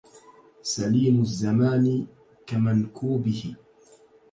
[0.63, 2.01] سليم الزمان
[2.47, 3.55] كمنكوبه